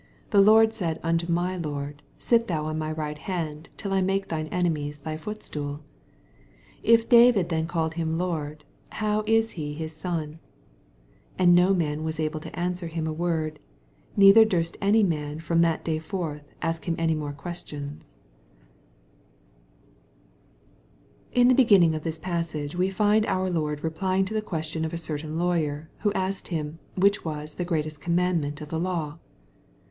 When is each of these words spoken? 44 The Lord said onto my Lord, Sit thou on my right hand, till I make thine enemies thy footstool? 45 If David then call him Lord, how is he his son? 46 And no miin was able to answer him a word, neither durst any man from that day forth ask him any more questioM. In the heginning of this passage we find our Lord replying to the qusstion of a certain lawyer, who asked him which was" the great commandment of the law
44 0.31 0.31
The 0.41 0.47
Lord 0.51 0.73
said 0.73 0.99
onto 1.03 1.31
my 1.31 1.57
Lord, 1.57 2.01
Sit 2.17 2.47
thou 2.47 2.65
on 2.65 2.79
my 2.79 2.91
right 2.91 3.19
hand, 3.19 3.69
till 3.77 3.93
I 3.93 4.01
make 4.01 4.29
thine 4.29 4.47
enemies 4.47 4.97
thy 4.97 5.15
footstool? 5.15 5.83
45 6.77 6.77
If 6.89 7.07
David 7.07 7.49
then 7.49 7.67
call 7.67 7.91
him 7.91 8.17
Lord, 8.17 8.63
how 8.93 9.23
is 9.27 9.51
he 9.51 9.75
his 9.75 9.95
son? 9.95 10.39
46 11.37 11.37
And 11.37 11.53
no 11.53 11.75
miin 11.75 12.01
was 12.01 12.19
able 12.19 12.39
to 12.39 12.59
answer 12.59 12.87
him 12.87 13.05
a 13.05 13.13
word, 13.13 13.59
neither 14.17 14.43
durst 14.43 14.75
any 14.81 15.03
man 15.03 15.39
from 15.39 15.61
that 15.61 15.85
day 15.85 15.99
forth 15.99 16.51
ask 16.63 16.87
him 16.87 16.95
any 16.97 17.13
more 17.13 17.31
questioM. 17.31 17.99
In 21.31 21.47
the 21.49 21.55
heginning 21.63 21.93
of 21.93 22.01
this 22.01 22.17
passage 22.17 22.75
we 22.75 22.89
find 22.89 23.23
our 23.27 23.51
Lord 23.51 23.83
replying 23.83 24.25
to 24.25 24.33
the 24.33 24.41
qusstion 24.41 24.83
of 24.83 24.93
a 24.93 24.97
certain 24.97 25.37
lawyer, 25.37 25.91
who 25.99 26.11
asked 26.13 26.47
him 26.47 26.79
which 26.97 27.23
was" 27.23 27.53
the 27.53 27.65
great 27.65 27.99
commandment 28.01 28.61
of 28.61 28.69
the 28.69 28.79
law 28.79 29.19